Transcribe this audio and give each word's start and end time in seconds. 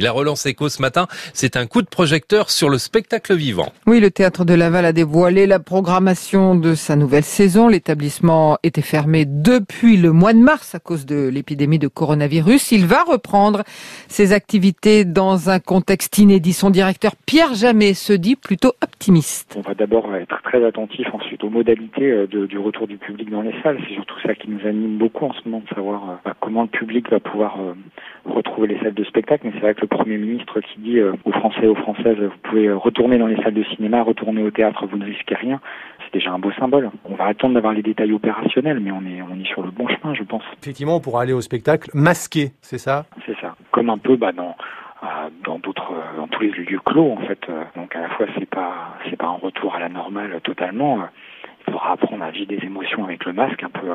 La 0.00 0.12
relance 0.12 0.46
éco 0.46 0.68
ce 0.68 0.80
matin, 0.80 1.08
c'est 1.34 1.56
un 1.56 1.66
coup 1.66 1.82
de 1.82 1.88
projecteur 1.88 2.50
sur 2.50 2.68
le 2.68 2.78
spectacle 2.78 3.34
vivant. 3.34 3.72
Oui, 3.84 3.98
le 3.98 4.12
théâtre 4.12 4.44
de 4.44 4.54
Laval 4.54 4.84
a 4.84 4.92
dévoilé 4.92 5.48
la 5.48 5.58
programmation 5.58 6.54
de 6.54 6.74
sa 6.74 6.94
nouvelle 6.94 7.24
saison. 7.24 7.66
L'établissement 7.66 8.58
était 8.62 8.80
fermé 8.80 9.24
depuis 9.26 9.96
le 9.96 10.12
mois 10.12 10.34
de 10.34 10.38
mars 10.38 10.76
à 10.76 10.78
cause 10.78 11.04
de 11.04 11.28
l'épidémie 11.28 11.80
de 11.80 11.88
coronavirus. 11.88 12.70
Il 12.70 12.86
va 12.86 13.02
reprendre 13.02 13.64
ses 14.06 14.32
activités 14.32 15.04
dans 15.04 15.50
un 15.50 15.58
contexte 15.58 16.16
inédit. 16.18 16.52
Son 16.52 16.70
directeur 16.70 17.16
Pierre 17.26 17.54
Jamet 17.54 17.94
se 17.94 18.12
dit 18.12 18.36
plutôt 18.36 18.74
optimiste. 18.80 19.56
On 19.58 19.62
va 19.62 19.74
d'abord 19.74 20.14
être 20.14 20.40
très 20.44 20.64
attentif 20.64 21.08
ensuite 21.12 21.42
aux 21.42 21.50
modalités 21.50 22.08
euh, 22.08 22.28
de, 22.28 22.46
du 22.46 22.58
retour 22.58 22.86
du 22.86 22.98
public 22.98 23.30
dans 23.30 23.42
les 23.42 23.54
salles. 23.64 23.80
C'est 23.88 23.94
surtout 23.94 24.20
ça 24.24 24.36
qui 24.36 24.48
nous 24.48 24.64
anime 24.64 24.96
beaucoup 24.96 25.24
en 25.24 25.32
ce 25.32 25.40
moment 25.48 25.64
de 25.68 25.74
savoir 25.74 26.08
euh, 26.08 26.14
bah, 26.24 26.36
comment 26.40 26.62
le 26.62 26.68
public 26.68 27.10
va 27.10 27.18
pouvoir 27.18 27.58
euh, 27.60 27.74
retrouver 28.26 28.68
les 28.68 28.78
salles 28.78 28.94
de 28.94 29.02
spectacle. 29.02 29.44
Mais 29.44 29.52
c'est 29.54 29.60
vrai 29.60 29.74
que 29.74 29.87
Premier 29.88 30.16
ministre 30.18 30.60
qui 30.60 30.80
dit 30.80 30.98
euh, 30.98 31.12
aux 31.24 31.32
Français 31.32 31.64
et 31.64 31.68
aux 31.68 31.74
Françaises, 31.74 32.18
vous 32.18 32.38
pouvez 32.42 32.70
retourner 32.70 33.18
dans 33.18 33.26
les 33.26 33.36
salles 33.42 33.54
de 33.54 33.64
cinéma, 33.64 34.02
retourner 34.02 34.42
au 34.42 34.50
théâtre, 34.50 34.86
vous 34.86 34.96
ne 34.96 35.04
risquez 35.04 35.34
rien. 35.34 35.60
C'est 36.04 36.12
déjà 36.12 36.30
un 36.30 36.38
beau 36.38 36.52
symbole. 36.52 36.90
On 37.04 37.14
va 37.14 37.26
attendre 37.26 37.54
d'avoir 37.54 37.72
les 37.72 37.82
détails 37.82 38.12
opérationnels, 38.12 38.80
mais 38.80 38.92
on 38.92 39.02
est, 39.02 39.22
on 39.22 39.38
est 39.40 39.46
sur 39.46 39.62
le 39.62 39.70
bon 39.70 39.88
chemin, 39.88 40.14
je 40.14 40.22
pense. 40.22 40.42
Effectivement, 40.62 40.96
on 40.96 41.00
pourra 41.00 41.22
aller 41.22 41.32
au 41.32 41.40
spectacle 41.40 41.90
masqué, 41.94 42.52
c'est 42.62 42.78
ça? 42.78 43.06
C'est 43.26 43.36
ça. 43.40 43.56
Comme 43.70 43.90
un 43.90 43.98
peu 43.98 44.16
bah, 44.16 44.32
dans 44.32 44.56
dans 45.44 45.60
d'autres 45.60 45.94
dans 46.16 46.26
tous 46.26 46.42
les 46.42 46.50
lieux 46.50 46.80
clos 46.84 47.12
en 47.12 47.18
fait 47.18 47.46
donc 47.76 47.94
à 47.94 48.00
la 48.00 48.08
fois 48.08 48.26
c'est 48.36 48.50
pas 48.50 48.96
c'est 49.08 49.16
pas 49.16 49.28
un 49.28 49.38
retour 49.40 49.76
à 49.76 49.78
la 49.78 49.88
normale 49.88 50.40
totalement 50.42 51.04
il 51.60 51.72
faudra 51.72 51.92
apprendre 51.92 52.24
à 52.24 52.32
vivre 52.32 52.48
des 52.48 52.64
émotions 52.64 53.04
avec 53.04 53.24
le 53.24 53.32
masque 53.32 53.62
un 53.62 53.70
peu 53.70 53.86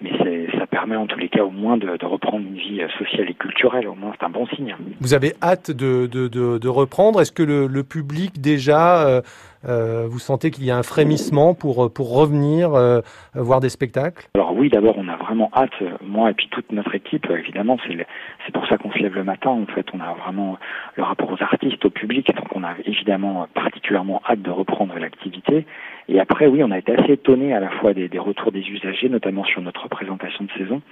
mais 0.00 0.10
ça 0.58 0.66
permet 0.66 0.96
en 0.96 1.06
tous 1.06 1.18
les 1.18 1.28
cas 1.28 1.42
au 1.42 1.50
moins 1.50 1.76
de, 1.76 1.96
de 1.96 2.06
reprendre 2.06 2.44
une 2.46 2.56
vie 2.56 2.80
sociale 2.98 3.30
et 3.30 3.34
culturelle. 3.34 3.88
Au 3.88 3.94
moins, 3.94 4.12
c'est 4.18 4.26
un 4.26 4.30
bon 4.30 4.46
signe. 4.48 4.74
Vous 5.00 5.14
avez 5.14 5.34
hâte 5.42 5.70
de, 5.70 6.06
de, 6.06 6.28
de 6.28 6.68
reprendre 6.68 7.20
Est-ce 7.20 7.32
que 7.32 7.42
le, 7.42 7.66
le, 7.66 7.82
public 7.84 8.40
déjà, 8.40 9.06
euh, 9.06 9.22
euh, 9.66 10.06
vous 10.08 10.18
sentez 10.18 10.50
qu'il 10.50 10.64
y 10.64 10.70
a 10.70 10.76
un 10.76 10.82
frémissement 10.82 11.54
pour, 11.54 11.92
pour 11.92 12.14
revenir 12.14 12.74
euh, 12.74 13.00
voir 13.34 13.60
des 13.60 13.68
spectacles? 13.68 14.26
Alors 14.34 14.54
oui, 14.54 14.68
d'abord, 14.68 14.96
on 14.98 15.08
a 15.08 15.16
vraiment 15.16 15.50
hâte, 15.54 15.74
moi 16.02 16.30
et 16.30 16.34
puis 16.34 16.48
toute 16.50 16.70
notre 16.72 16.94
équipe, 16.94 17.26
évidemment, 17.30 17.76
c'est 17.86 18.52
pour 18.52 18.66
ça 18.66 18.78
qu'on 18.78 18.92
se 18.92 18.98
lève 18.98 19.14
le 19.14 19.24
matin. 19.24 19.50
En 19.50 19.66
fait, 19.66 19.86
on 19.92 20.00
a 20.00 20.14
vraiment 20.14 20.58
le 20.96 21.02
rapport 21.02 21.30
aux 21.30 21.42
artistes, 21.42 21.84
au 21.84 21.90
public, 21.90 22.34
donc 22.34 22.46
on 22.54 22.64
a 22.64 22.74
évidemment 22.84 23.46
particulièrement 23.54 24.22
hâte 24.28 24.42
de 24.42 24.50
reprendre 24.50 24.98
l'activité. 24.98 25.66
Et 26.08 26.20
après, 26.20 26.46
oui, 26.46 26.62
on 26.62 26.70
a 26.70 26.78
été 26.78 26.92
assez 26.92 27.12
étonnés 27.12 27.54
à 27.54 27.60
la 27.60 27.70
fois 27.70 27.94
des, 27.94 28.08
des 28.08 28.18
retours 28.18 28.52
des 28.52 28.60
usagers, 28.60 29.08
notamment 29.08 29.44
sur 29.44 29.62
notre 29.62 29.88
présentation 29.88 30.44
de 30.44 30.50
saison. 30.58 30.82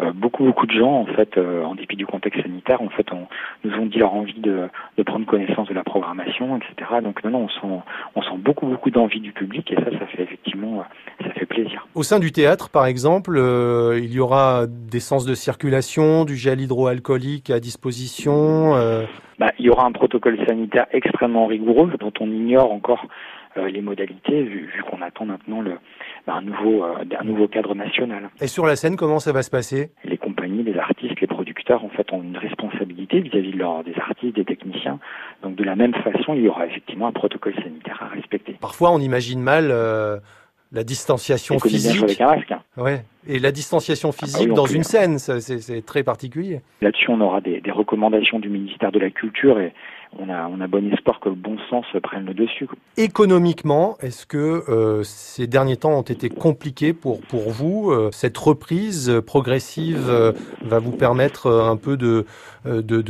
Euh, 0.00 0.12
beaucoup, 0.12 0.44
beaucoup 0.44 0.66
de 0.66 0.72
gens, 0.72 0.92
en 0.92 1.06
fait, 1.06 1.36
euh, 1.36 1.64
en 1.64 1.74
dépit 1.74 1.96
du 1.96 2.06
contexte 2.06 2.42
sanitaire, 2.42 2.80
en 2.80 2.88
fait, 2.88 3.06
on, 3.12 3.26
nous 3.64 3.76
ont 3.76 3.86
dit 3.86 3.98
leur 3.98 4.14
envie 4.14 4.40
de, 4.40 4.68
de, 4.96 5.02
prendre 5.02 5.26
connaissance 5.26 5.68
de 5.68 5.74
la 5.74 5.84
programmation, 5.84 6.56
etc. 6.56 7.00
Donc 7.02 7.22
maintenant, 7.24 7.40
on 7.40 7.48
sent, 7.48 7.82
on 8.14 8.22
sent 8.22 8.38
beaucoup, 8.38 8.66
beaucoup 8.66 8.90
d'envie 8.90 9.20
du 9.20 9.32
public, 9.32 9.70
et 9.72 9.76
ça, 9.76 9.90
ça 9.98 10.06
fait 10.06 10.22
effectivement, 10.22 10.84
ça 11.06 11.11
fait 11.42 11.54
plaisir. 11.54 11.86
Au 11.94 12.02
sein 12.02 12.18
du 12.18 12.32
théâtre, 12.32 12.70
par 12.70 12.86
exemple, 12.86 13.36
euh, 13.36 13.98
il 13.98 14.12
y 14.12 14.20
aura 14.20 14.66
des 14.66 15.00
sens 15.00 15.24
de 15.24 15.34
circulation, 15.34 16.24
du 16.24 16.36
gel 16.36 16.60
hydroalcoolique 16.60 17.50
à 17.50 17.60
disposition. 17.60 18.74
Bah, 19.38 19.50
il 19.58 19.66
y 19.66 19.70
aura 19.70 19.84
un 19.84 19.92
protocole 19.92 20.38
sanitaire 20.46 20.86
extrêmement 20.92 21.46
rigoureux 21.46 21.90
dont 21.98 22.12
on 22.20 22.30
ignore 22.30 22.70
encore 22.70 23.06
euh, 23.56 23.68
les 23.68 23.82
modalités, 23.82 24.44
vu, 24.44 24.70
vu 24.74 24.82
qu'on 24.88 25.02
attend 25.02 25.26
maintenant 25.26 25.60
le, 25.60 25.72
bah, 26.26 26.34
un, 26.34 26.42
nouveau, 26.42 26.84
euh, 26.84 27.04
un 27.18 27.24
nouveau 27.24 27.48
cadre 27.48 27.74
national. 27.74 28.30
Et 28.40 28.46
sur 28.46 28.66
la 28.66 28.76
scène, 28.76 28.96
comment 28.96 29.18
ça 29.18 29.32
va 29.32 29.42
se 29.42 29.50
passer? 29.50 29.90
Les 30.04 30.16
compagnies, 30.16 30.62
les 30.62 30.78
artistes, 30.78 31.20
les 31.20 31.26
producteurs, 31.26 31.84
en 31.84 31.90
fait, 31.90 32.10
ont 32.12 32.22
une 32.22 32.36
responsabilité 32.38 33.20
vis-à-vis 33.20 33.52
de 33.52 33.58
leur, 33.58 33.84
des 33.84 33.94
artistes, 33.98 34.36
des 34.36 34.44
techniciens. 34.44 35.00
Donc, 35.42 35.56
de 35.56 35.64
la 35.64 35.76
même 35.76 35.92
façon, 35.94 36.34
il 36.34 36.42
y 36.42 36.48
aura 36.48 36.66
effectivement 36.66 37.08
un 37.08 37.12
protocole 37.12 37.54
sanitaire 37.56 37.98
à 38.00 38.14
respecter. 38.14 38.56
Parfois, 38.60 38.90
on 38.90 39.00
imagine 39.00 39.42
mal 39.42 39.68
euh, 39.70 40.18
la 40.72 40.84
distanciation 40.84 41.58
physique. 41.58 42.02
Avec 42.02 42.20
un 42.20 42.26
masque. 42.26 42.52
Hein. 42.52 42.62
Ouais. 42.76 43.04
Et 43.28 43.38
la 43.38 43.52
distanciation 43.52 44.10
physique 44.10 44.36
ah 44.36 44.44
bah 44.46 44.50
oui, 44.50 44.56
dans 44.56 44.64
plus, 44.64 44.74
une 44.74 44.82
scène, 44.82 45.18
c'est 45.18 45.86
très 45.86 46.02
particulier. 46.02 46.60
Là-dessus, 46.80 47.08
on 47.08 47.20
aura 47.20 47.40
des, 47.40 47.60
des 47.60 47.70
recommandations 47.70 48.40
du 48.40 48.48
ministère 48.48 48.90
de 48.90 48.98
la 48.98 49.10
Culture 49.10 49.60
et 49.60 49.72
on 50.18 50.28
a, 50.28 50.48
on 50.48 50.60
a 50.60 50.66
bon 50.66 50.92
espoir 50.92 51.20
que 51.20 51.28
le 51.28 51.34
bon 51.34 51.56
sens 51.70 51.86
prenne 52.02 52.26
le 52.26 52.34
dessus. 52.34 52.66
Économiquement, 52.96 53.96
est-ce 54.00 54.26
que 54.26 54.64
euh, 54.68 55.02
ces 55.04 55.46
derniers 55.46 55.76
temps 55.76 55.92
ont 55.92 56.02
été 56.02 56.28
compliqués 56.28 56.92
pour, 56.92 57.20
pour 57.20 57.50
vous 57.50 57.90
euh, 57.90 58.10
Cette 58.12 58.36
reprise 58.36 59.22
progressive 59.26 60.08
euh, 60.08 60.32
va 60.62 60.80
vous 60.80 60.92
permettre 60.92 61.50
un 61.50 61.76
peu 61.76 61.96
de, 61.96 62.26
de, 62.64 62.80
de, 62.80 63.02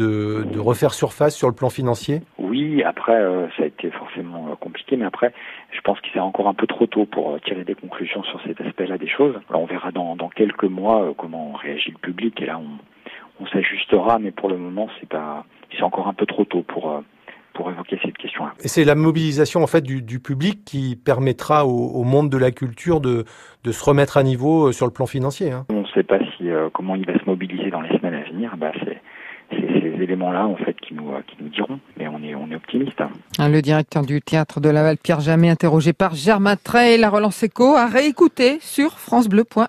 de, 0.44 0.58
refaire 0.58 0.94
surface 0.94 1.34
sur 1.34 1.48
le 1.48 1.54
plan 1.54 1.70
financier? 1.70 2.20
Oui, 2.38 2.82
après, 2.84 3.16
euh, 3.16 3.48
ça 3.56 3.64
a 3.64 3.66
été 3.66 3.90
forcément 3.90 4.56
compliqué, 4.60 4.96
mais 4.96 5.06
après, 5.06 5.32
pense 5.82 6.00
qu'il 6.00 6.16
est 6.16 6.20
encore 6.20 6.48
un 6.48 6.54
peu 6.54 6.66
trop 6.66 6.86
tôt 6.86 7.06
pour 7.06 7.40
tirer 7.40 7.64
des 7.64 7.74
conclusions 7.74 8.22
sur 8.24 8.40
cet 8.42 8.60
aspect-là 8.60 8.98
des 8.98 9.08
choses. 9.08 9.38
Alors, 9.48 9.62
on 9.62 9.66
verra 9.66 9.90
dans, 9.92 10.16
dans 10.16 10.28
quelques 10.28 10.64
mois 10.64 11.12
comment 11.16 11.52
réagit 11.52 11.90
le 11.90 11.98
public, 11.98 12.40
et 12.40 12.46
là, 12.46 12.58
on 12.58 12.78
on 13.42 13.46
s'ajustera, 13.46 14.18
mais 14.18 14.30
pour 14.30 14.48
le 14.48 14.56
moment, 14.56 14.88
c'est 15.00 15.08
pas, 15.08 15.44
c'est 15.76 15.82
encore 15.82 16.08
un 16.08 16.14
peu 16.14 16.26
trop 16.26 16.44
tôt 16.44 16.62
pour 16.62 16.92
euh, 16.92 17.00
pour 17.54 17.70
évoquer 17.70 17.98
cette 18.02 18.16
question-là. 18.16 18.54
Et 18.64 18.68
c'est 18.68 18.84
la 18.84 18.94
mobilisation 18.94 19.62
en 19.62 19.66
fait 19.66 19.82
du, 19.82 20.00
du 20.00 20.20
public 20.20 20.64
qui 20.64 20.96
permettra 20.96 21.66
au, 21.66 21.88
au, 21.88 22.02
monde 22.02 22.30
de 22.30 22.38
la 22.38 22.50
culture 22.50 22.98
de, 22.98 23.26
de 23.62 23.72
se 23.72 23.84
remettre 23.84 24.16
à 24.16 24.22
niveau 24.22 24.68
euh, 24.68 24.72
sur 24.72 24.86
le 24.86 24.92
plan 24.92 25.04
financier. 25.04 25.52
Hein. 25.52 25.66
On 25.68 25.82
ne 25.82 25.86
sait 25.88 26.02
pas 26.02 26.18
si 26.36 26.48
euh, 26.48 26.70
comment 26.72 26.94
il 26.94 27.04
va 27.04 27.12
se 27.18 27.24
mobiliser 27.26 27.70
dans 27.70 27.82
les 27.82 27.94
semaines 27.98 28.14
à 28.14 28.22
venir. 28.22 28.56
Bah, 28.56 28.72
c'est 28.80 28.86
ces 28.86 28.98
fait 30.64 30.76
qui 30.80 30.94
nous 30.94 31.48
diront, 31.48 31.78
mais 31.96 32.08
on 32.08 32.22
est 32.22 32.54
optimiste. 32.54 33.00
Hein. 33.00 33.48
Le 33.48 33.60
directeur 33.60 34.04
du 34.04 34.20
théâtre 34.20 34.60
de 34.60 34.68
Laval, 34.68 34.96
Pierre 34.96 35.20
Jamais, 35.20 35.48
interrogé 35.48 35.92
par 35.92 36.14
Germain 36.14 36.56
Trey, 36.56 36.96
la 36.98 37.10
relance 37.10 37.42
éco 37.42 37.76
à 37.76 37.86
réécouter 37.86 38.58
sur 38.60 38.98
francebleu.fr. 38.98 39.66